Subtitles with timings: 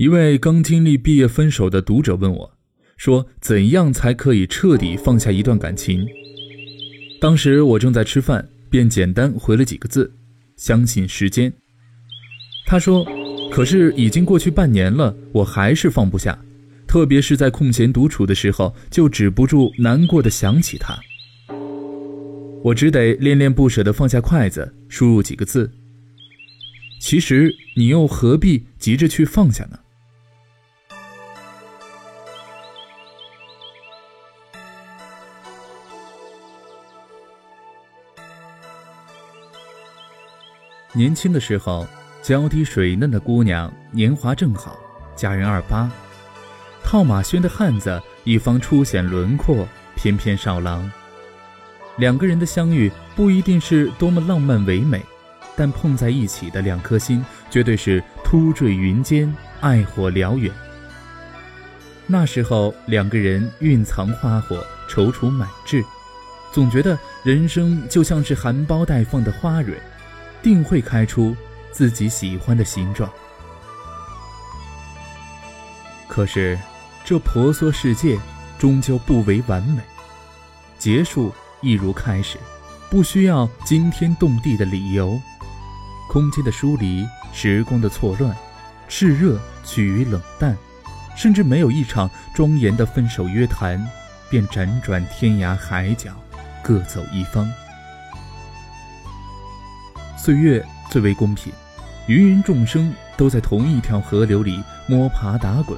[0.00, 2.50] 一位刚经历毕业分手的读者问我，
[2.96, 6.06] 说：“怎样才可以彻底放下一段感情？”
[7.20, 10.10] 当时我正在吃饭，便简单回了几个字
[10.56, 11.52] ：“相信时间。”
[12.64, 13.06] 他说
[13.52, 16.42] ：“可是已经过去半年了，我还是放不下，
[16.86, 20.98] 特别是在空闲独处的时候，就止不住难过的想起他。
[22.64, 25.70] 我只得恋恋不舍地放下筷子，输入几个字。
[27.02, 29.78] 其实你又何必急着去放下呢？”
[40.92, 41.86] 年轻的时候，
[42.20, 44.76] 娇滴水嫩的姑娘，年华正好，
[45.14, 45.88] 佳人二八，
[46.82, 50.90] 套马靴的汉子，一方初显轮廓，翩翩少郎。
[51.96, 55.00] 两个人的相遇不一定是多么浪漫唯美，
[55.54, 60.52] 但碰在一起的两颗心，绝对是突坠云间，爱火燎原。
[62.08, 65.84] 那时候，两个人蕴藏花火，踌躇满志，
[66.50, 69.80] 总觉得人生就像是含苞待放的花蕊。
[70.42, 71.36] 定会开出
[71.72, 73.10] 自己喜欢的形状。
[76.08, 76.58] 可是，
[77.04, 78.18] 这婆娑世界
[78.58, 79.80] 终究不为完美，
[80.78, 82.36] 结束亦如开始，
[82.90, 85.20] 不需要惊天动地的理由。
[86.08, 88.36] 空间的疏离，时光的错乱，
[88.88, 90.56] 炽热趋于冷淡，
[91.16, 93.80] 甚至没有一场庄严的分手约谈，
[94.28, 96.10] 便辗转天涯海角，
[96.64, 97.48] 各走一方。
[100.30, 101.52] 岁月最为公平，
[102.06, 105.76] 芸芸众生都在同一条河流里摸爬打滚，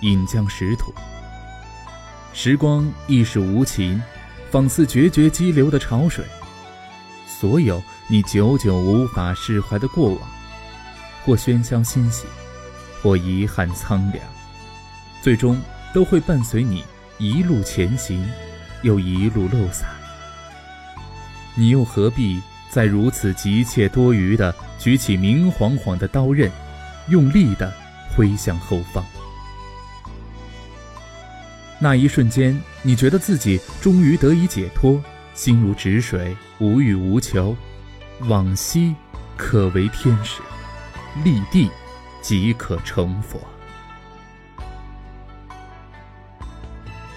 [0.00, 0.92] 饮江食土。
[2.34, 4.02] 时光亦是无情，
[4.50, 6.22] 仿似决绝激流的潮水。
[7.26, 10.20] 所有你久久无法释怀的过往，
[11.24, 12.26] 或喧嚣欣喜，
[13.02, 14.22] 或遗憾苍凉，
[15.22, 15.58] 最终
[15.94, 16.84] 都会伴随你
[17.16, 18.22] 一路前行，
[18.82, 19.86] 又一路漏洒。
[21.54, 22.42] 你又何必？
[22.74, 26.50] 在如此急切多余的举起明晃晃的刀刃，
[27.06, 27.72] 用力的
[28.10, 29.06] 挥向后方。
[31.78, 35.00] 那一瞬间，你觉得自己终于得以解脱，
[35.34, 37.56] 心如止水，无欲无求。
[38.22, 38.92] 往昔
[39.36, 40.42] 可为天使，
[41.22, 41.70] 立地
[42.20, 43.40] 即可成佛。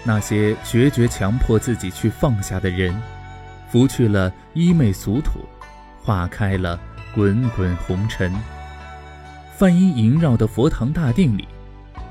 [0.04, 2.96] 那些决绝强迫自己去放下的人。
[3.70, 5.40] 拂去了衣袂俗土，
[6.02, 6.78] 化开了
[7.14, 8.32] 滚滚红尘。
[9.56, 11.46] 梵音萦绕的佛堂大殿里，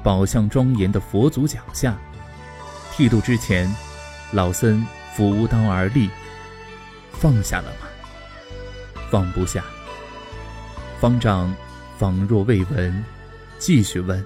[0.04, 1.96] 宝相庄严的佛祖脚下，
[2.92, 3.74] 剃度之前，
[4.32, 6.10] 老僧扶刀而立。
[7.12, 7.88] 放下了吗？
[9.10, 9.64] 放不下。
[11.00, 11.54] 方丈
[11.98, 13.04] 仿若未闻，
[13.58, 14.24] 继续问：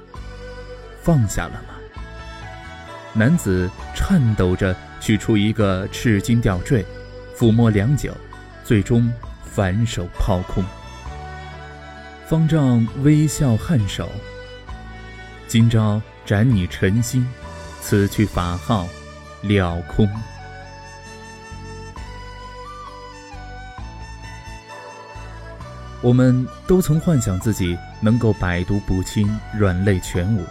[1.02, 1.75] 放下了吗？
[3.13, 6.86] 男子颤抖着取出一个赤金吊坠。
[7.41, 8.16] 抚摸良久，
[8.63, 9.12] 最终
[9.44, 10.63] 反手抛空。
[12.28, 14.07] 方丈微笑颔首。
[15.47, 17.28] 今朝斩你尘心，
[17.81, 18.88] 此去法号
[19.41, 20.07] 了空。
[26.03, 30.46] 我们都曾幻想自己能够百毒不侵，软肋全无。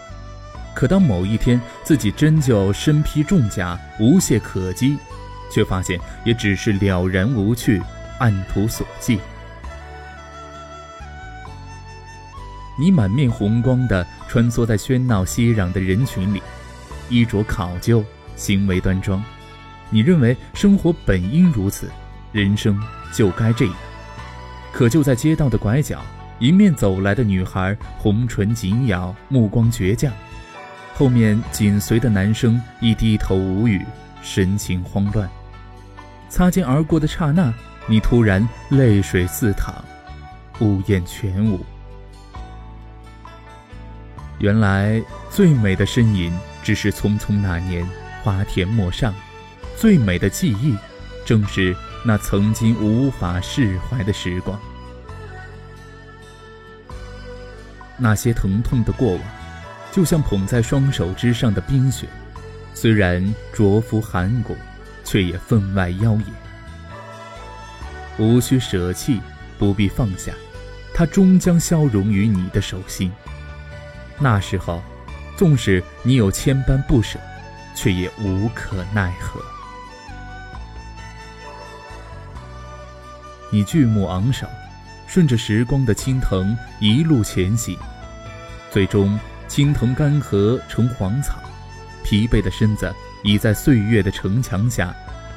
[0.75, 4.99] 可当某一天自己真就身披重甲，无懈可击。
[5.51, 7.83] 却发现也只是了然无趣，
[8.19, 9.19] 按图索骥。
[12.79, 16.43] 你满面红光地穿梭在喧闹熙攘的人群里，
[17.11, 18.03] 衣着考究，
[18.37, 19.23] 行为端庄。
[19.91, 21.91] 你认为生活本应如此，
[22.33, 22.81] 人生
[23.13, 23.75] 就该这样。
[24.73, 26.01] 可就在街道的拐角，
[26.39, 30.11] 迎面走来的女孩红唇紧咬，目光倔强，
[30.95, 33.85] 后面紧随的男生亦低头无语，
[34.23, 35.29] 神情慌乱。
[36.31, 37.53] 擦肩而过的刹那，
[37.89, 39.75] 你突然泪水四淌，
[40.61, 41.61] 呜咽全无。
[44.39, 46.33] 原来最美的身影，
[46.63, 47.87] 只是匆匆那年
[48.23, 49.13] 花田陌上；
[49.77, 50.77] 最美的记忆，
[51.27, 54.59] 正是那曾经无法释怀的时光。
[57.99, 59.21] 那些疼痛的过往，
[59.91, 62.07] 就像捧在双手之上的冰雪，
[62.73, 64.57] 虽然灼肤寒骨。
[65.11, 66.25] 却也分外妖冶，
[68.17, 69.21] 无需舍弃，
[69.59, 70.33] 不必放下，
[70.95, 73.11] 它终将消融于你的手心。
[74.21, 74.81] 那时候，
[75.37, 77.19] 纵使你有千般不舍，
[77.75, 79.43] 却也无可奈何。
[83.51, 84.47] 你巨目昂首，
[85.09, 87.77] 顺着时光的青藤一路前行，
[88.71, 89.19] 最终
[89.49, 91.35] 青藤干涸成黄草，
[92.05, 94.95] 疲惫的身子已在岁月的城墙下，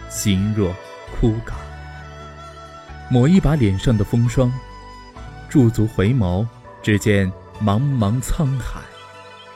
[0.09, 0.73] 形若
[1.19, 1.53] 枯槁。
[3.09, 4.51] 抹一把脸上的风霜，
[5.49, 6.47] 驻足回眸，
[6.81, 7.31] 只见
[7.61, 8.79] 茫茫沧海，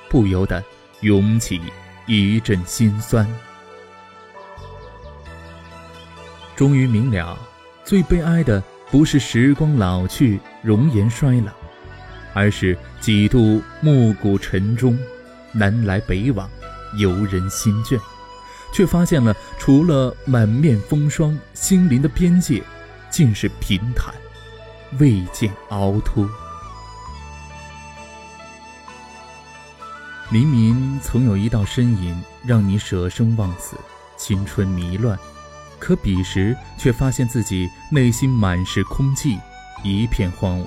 [0.09, 0.63] 不由得
[1.01, 1.61] 涌起
[2.05, 3.27] 一阵心酸。
[6.55, 7.37] 终于明了，
[7.83, 11.51] 最悲哀的不是时光老去、容颜衰老，
[12.33, 14.97] 而是几度暮鼓晨钟，
[15.51, 16.49] 南来北往，
[16.97, 17.99] 游人心倦，
[18.71, 22.61] 却发现了除了满面风霜，心灵的边界
[23.09, 24.13] 尽是平坦，
[24.99, 26.27] 未见凹凸。
[30.29, 33.77] 明明曾有一道身影，让你舍生忘死，
[34.17, 35.17] 青春迷乱。
[35.79, 39.39] 可彼时却发现自己内心满是空寂，
[39.83, 40.65] 一片荒芜，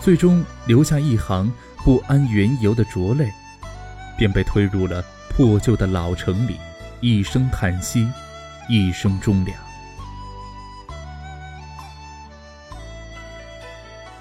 [0.00, 1.52] 最终留下一行
[1.84, 3.30] 不安缘由的浊泪，
[4.18, 6.56] 便被推入了破旧的老城里，
[7.00, 8.10] 一声叹息，
[8.68, 9.56] 一声忠良。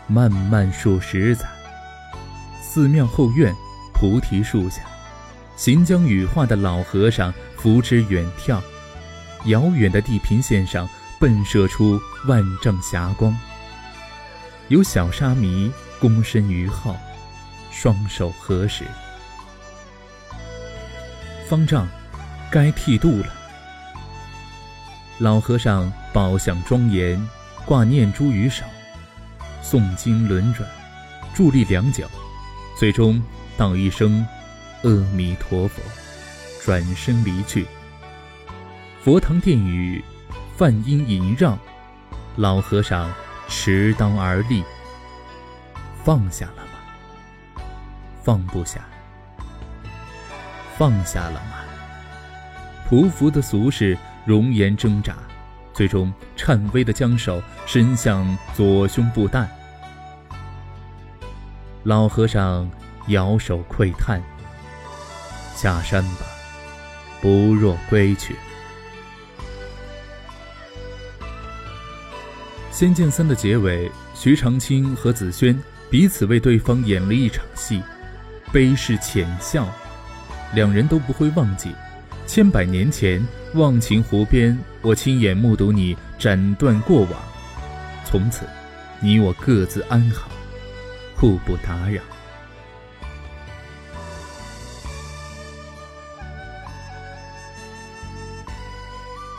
[0.07, 1.47] 漫漫数十载，
[2.61, 3.55] 寺庙后院，
[3.93, 4.81] 菩提树下，
[5.55, 8.61] 行将羽化的老和尚扶之远眺。
[9.45, 10.87] 遥远的地平线上，
[11.19, 13.35] 迸射出万丈霞光。
[14.67, 16.95] 有小沙弥躬身于后，
[17.71, 18.83] 双手合十。
[21.47, 21.87] 方丈，
[22.55, 23.27] 该剃度了。
[25.17, 27.21] 老和尚宝相庄严，
[27.65, 28.63] 挂念珠于手，
[29.61, 30.65] 诵经轮转，
[31.35, 32.07] 伫立良久，
[32.77, 33.21] 最终
[33.57, 34.25] 道一声
[34.83, 35.81] “阿弥陀佛”，
[36.63, 37.67] 转身离去。
[39.03, 40.01] 佛堂殿宇，
[40.55, 41.59] 梵音萦绕，
[42.37, 43.11] 老和尚
[43.49, 44.63] 持刀而立。
[46.05, 47.61] 放下了吗？
[48.23, 48.79] 放不下。
[50.77, 51.54] 放下了吗？
[52.89, 55.15] 匍匐的俗世容颜挣扎，
[55.73, 59.47] 最终颤巍的将手伸向左胸部带。
[61.83, 62.69] 老和尚
[63.07, 64.21] 摇手喟叹
[65.55, 66.25] ：“下山吧，
[67.21, 68.35] 不若归去。”
[72.77, 75.59] 《仙剑三》的结尾，徐长卿和紫萱
[75.89, 77.81] 彼此为对方演了一场戏，
[78.51, 79.67] 悲视浅笑，
[80.53, 81.73] 两人都不会忘记。
[82.27, 87.11] 千百年前，忘情湖边，我亲眼目睹你斩断过往，
[88.03, 88.45] 从此，
[88.99, 90.29] 你我各自安好，
[91.15, 92.01] 互不打扰。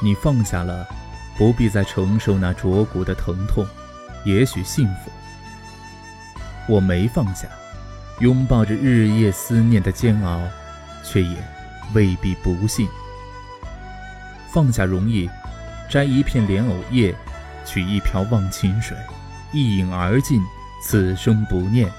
[0.03, 0.87] 你放下了。
[1.39, 3.63] 不必再承受那灼骨的疼痛，
[4.25, 5.11] 也许幸福。
[6.67, 7.47] 我没放下，
[8.21, 10.41] 拥抱着日夜思念的煎熬，
[11.05, 11.37] 却也
[11.95, 12.89] 未必不幸。
[14.53, 15.29] 放下容易，
[15.91, 17.15] 摘一片莲藕叶，
[17.65, 18.97] 取一瓢忘情水，
[19.53, 20.43] 一饮而尽，
[20.83, 21.91] 此生不念。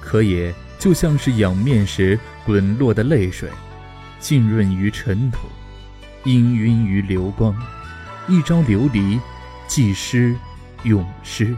[0.00, 3.48] 可也就像是仰面时滚落的泪水，
[4.18, 5.48] 浸润于尘土，
[6.24, 7.56] 氤氲于流光。
[8.28, 9.18] 一朝流离，
[9.66, 10.36] 即失
[10.84, 11.56] 永失。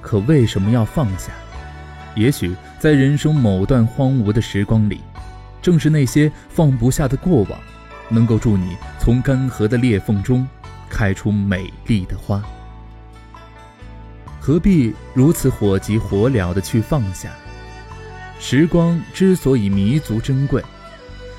[0.00, 1.32] 可为什么要放下？
[2.14, 5.00] 也许在人生某段荒芜的时光里，
[5.60, 7.58] 正是那些放不下的过往，
[8.08, 10.46] 能够助你从干涸的裂缝中
[10.90, 12.42] 开出美丽的花。
[14.40, 17.30] 何必如此火急火燎的去放下？
[18.40, 20.60] 时光之所以弥足珍贵，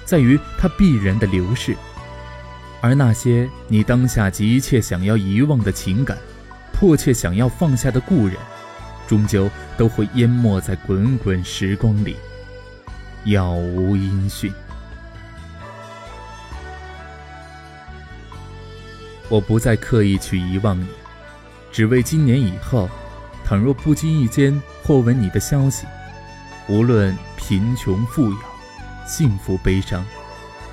[0.05, 1.75] 在于它必然的流逝。
[2.79, 6.17] 而那些你当下急切想要遗忘的情感，
[6.71, 8.37] 迫切想要放下的故人，
[9.13, 12.15] 终究都会淹没在滚滚时光里，
[13.25, 14.51] 杳无音讯。
[19.29, 20.87] 我不再刻意去遗忘你，
[21.71, 22.89] 只为今年以后，
[23.45, 25.85] 倘若不经意间或闻你的消息，
[26.67, 28.37] 无论贫穷富有、
[29.05, 30.03] 幸福悲伤，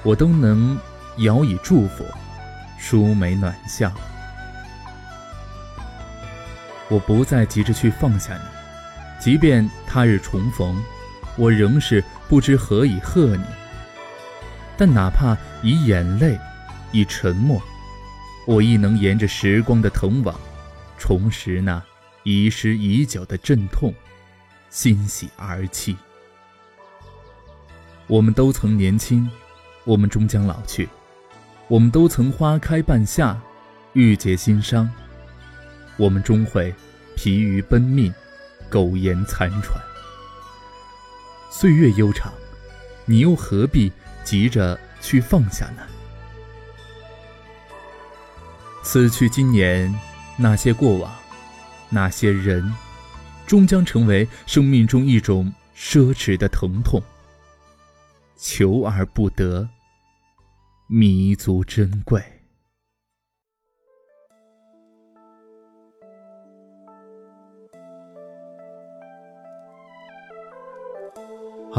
[0.02, 0.78] 我都能。
[1.18, 2.06] 遥以祝福，
[2.78, 3.92] 舒眉暖笑。
[6.90, 8.42] 我不再急着去放下你，
[9.18, 10.76] 即便他日重逢，
[11.36, 13.44] 我仍是不知何以贺你。
[14.76, 16.36] 但哪怕以眼泪，
[16.90, 17.62] 以沉默，
[18.46, 20.34] 我亦能沿着时光的藤网，
[20.98, 21.80] 重拾那
[22.24, 23.94] 遗失已久的阵痛，
[24.68, 25.96] 欣喜而泣。
[28.08, 29.30] 我们都曾年轻，
[29.84, 30.88] 我们终将老去。
[31.68, 33.40] 我们都曾花开半夏，
[33.92, 34.90] 郁结心伤。
[36.00, 36.74] 我们终会
[37.14, 38.10] 疲于奔命，
[38.70, 39.78] 苟延残喘。
[41.50, 42.32] 岁月悠长，
[43.04, 43.92] 你又何必
[44.24, 45.82] 急着去放下呢？
[48.82, 49.94] 此去经年，
[50.38, 51.14] 那些过往，
[51.90, 52.74] 那些人，
[53.46, 57.02] 终将成为生命中一种奢侈的疼痛。
[58.38, 59.68] 求而不得，
[60.86, 62.39] 弥足珍贵。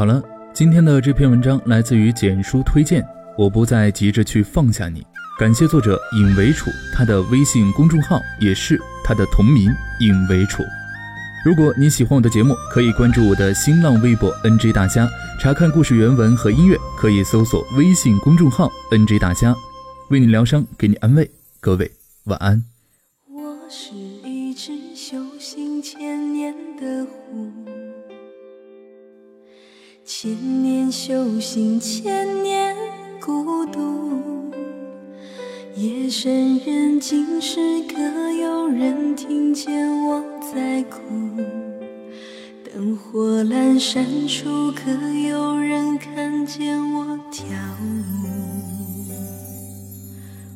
[0.02, 0.20] 好了，
[0.52, 3.06] 今天的这篇文章来自于简书推荐。
[3.38, 5.06] 我不再急着去放下你。
[5.38, 10.60] 感谢作者尹为楚，他的微信公众号也是他的同名尹为楚。
[11.44, 19.54] 如果你喜欢我的节目，可以关注我的新浪微博 NJ 大虾，查看故事原文和音乐，可以搜索微信公众号 NJ 大虾，
[20.10, 21.30] 为你疗伤，给你安慰。
[21.60, 21.88] 各位
[22.24, 22.71] 晚安。
[30.22, 32.76] 千年修行，千年
[33.20, 33.80] 孤独。
[35.74, 37.58] 夜深人静时，
[37.92, 40.22] 可有人听见我
[40.54, 41.00] 在哭？
[42.72, 44.92] 灯火阑珊处，可
[45.28, 47.44] 有人看见我跳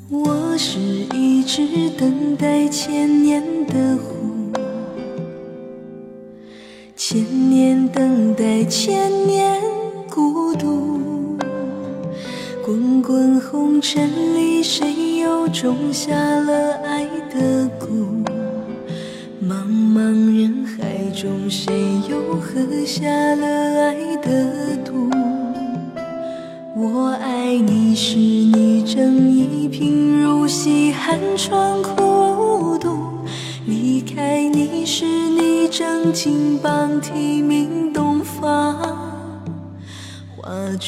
[0.08, 0.22] 舞？
[0.22, 4.35] 我是一只等待千年的狐，
[7.56, 9.58] 年等待，千年
[10.10, 11.00] 孤独。
[12.62, 15.16] 滚滚红尘里，谁？
[15.20, 18.22] 又种下了爱的蛊，
[19.42, 19.96] 茫茫
[20.38, 21.72] 人海中，谁
[22.10, 23.46] 又喝下了
[23.86, 25.08] 爱的毒？
[26.76, 32.90] 我爱你时，你正一贫如洗，寒窗苦读；
[33.66, 37.45] 离开你时，你正金榜题名，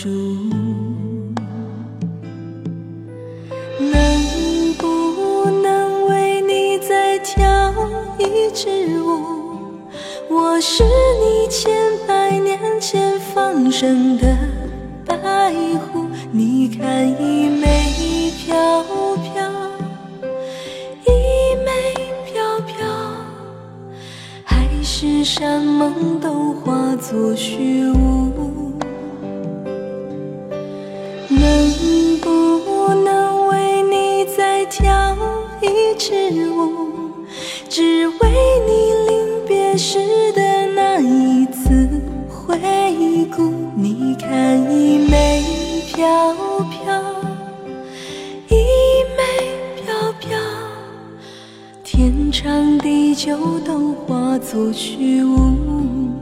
[0.00, 0.09] 住，
[3.81, 7.75] 能不能为你再跳。
[8.17, 9.25] 一支舞，
[10.31, 11.75] 我是你千
[12.07, 14.38] 百年前放生的
[15.05, 16.07] 白狐。
[16.31, 18.85] 你看，一枚飘
[19.17, 19.50] 飘，
[21.07, 21.11] 一
[21.64, 22.87] 枚飘飘，
[24.45, 28.48] 海誓山盟都化作虚无。
[35.61, 37.11] 一支舞？
[37.69, 38.15] 只为
[38.67, 39.99] 你临别时
[40.33, 41.88] 的那一次
[42.29, 42.59] 回
[43.37, 43.53] 顾。
[43.75, 45.43] 你看，衣袂
[45.87, 46.35] 飘
[46.71, 47.00] 飘，
[48.49, 48.57] 衣
[49.17, 49.19] 袂
[49.77, 50.38] 飘飘，
[51.85, 56.18] 天长地久都化作虚无。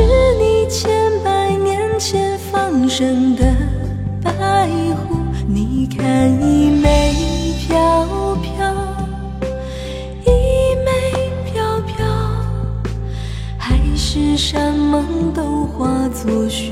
[0.00, 0.06] 是
[0.38, 3.54] 你千百年前放生的
[4.22, 4.32] 白
[4.94, 5.16] 狐。
[5.46, 7.12] 你看，衣袂
[7.66, 8.72] 飘飘，
[10.24, 10.28] 衣
[10.86, 10.88] 袂
[11.52, 12.06] 飘飘，
[13.58, 16.69] 海誓山盟都化作雪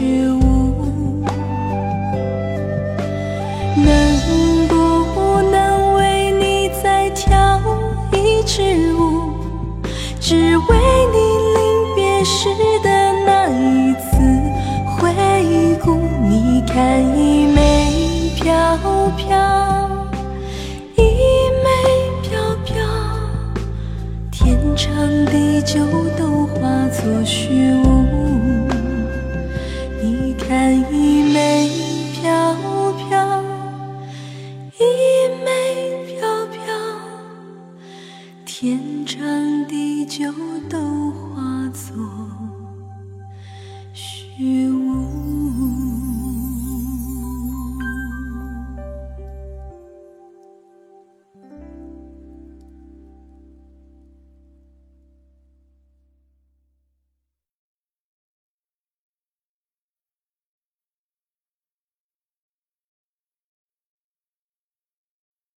[16.79, 17.59] 看衣袂
[18.37, 18.47] 飘
[19.17, 19.27] 飘，
[20.95, 21.03] 衣
[21.65, 21.67] 袂
[22.23, 22.31] 飘
[22.65, 22.77] 飘，
[24.31, 24.87] 天长
[25.27, 25.85] 地久
[26.17, 27.85] 都化作虚无。
[30.01, 31.69] 你看衣袂
[32.13, 32.55] 飘
[32.95, 33.43] 飘，
[34.79, 34.81] 衣
[35.45, 36.63] 袂飘飘，
[38.47, 39.19] 天长
[39.67, 40.33] 地久
[40.71, 40.79] 都
[41.11, 42.48] 化作。